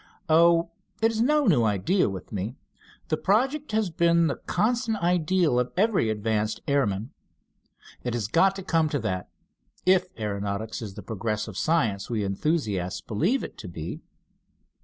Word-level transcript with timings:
"Oh, 0.29 0.71
it 0.99 1.11
is 1.11 1.21
no 1.21 1.45
new 1.45 1.63
idea 1.63 2.09
with 2.09 2.31
me. 2.31 2.55
The 3.09 3.17
project 3.17 3.71
has 3.71 3.91
been 3.91 4.25
the 4.25 4.37
constant 4.37 4.97
ideal 4.97 5.59
of 5.59 5.71
every 5.77 6.09
advanced 6.09 6.59
airman. 6.67 7.11
It 8.03 8.15
has 8.15 8.27
got 8.27 8.55
to 8.55 8.63
come 8.63 8.89
to 8.89 8.99
that, 9.01 9.29
if 9.85 10.07
aeronautics 10.19 10.81
is 10.81 10.95
the 10.95 11.03
progressive 11.03 11.55
science 11.55 12.09
we 12.09 12.23
enthusiasts 12.23 13.01
believe 13.01 13.43
it 13.43 13.59
to 13.59 13.67
be." 13.67 14.01